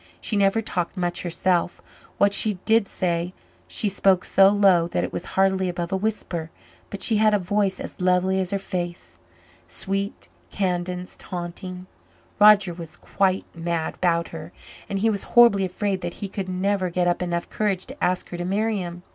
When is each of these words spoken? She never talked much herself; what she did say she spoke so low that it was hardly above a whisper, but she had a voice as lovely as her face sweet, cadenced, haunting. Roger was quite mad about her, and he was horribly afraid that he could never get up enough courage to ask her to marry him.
She 0.19 0.35
never 0.35 0.61
talked 0.61 0.97
much 0.97 1.21
herself; 1.21 1.79
what 2.17 2.33
she 2.33 2.55
did 2.65 2.87
say 2.87 3.35
she 3.67 3.87
spoke 3.87 4.25
so 4.25 4.47
low 4.49 4.87
that 4.87 5.03
it 5.03 5.13
was 5.13 5.25
hardly 5.37 5.69
above 5.69 5.91
a 5.91 5.95
whisper, 5.95 6.49
but 6.89 7.03
she 7.03 7.17
had 7.17 7.35
a 7.35 7.37
voice 7.37 7.79
as 7.79 8.01
lovely 8.01 8.39
as 8.39 8.49
her 8.49 8.57
face 8.57 9.19
sweet, 9.67 10.27
cadenced, 10.49 11.21
haunting. 11.21 11.85
Roger 12.39 12.73
was 12.73 12.97
quite 12.97 13.45
mad 13.53 13.93
about 13.93 14.29
her, 14.29 14.51
and 14.89 14.97
he 14.97 15.09
was 15.11 15.21
horribly 15.37 15.65
afraid 15.65 16.01
that 16.01 16.13
he 16.13 16.27
could 16.27 16.49
never 16.49 16.89
get 16.89 17.07
up 17.07 17.21
enough 17.21 17.47
courage 17.51 17.85
to 17.85 18.03
ask 18.03 18.27
her 18.29 18.37
to 18.37 18.43
marry 18.43 18.77
him. 18.77 19.03